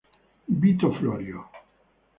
Vito 0.61 0.89
Florio 0.97 1.45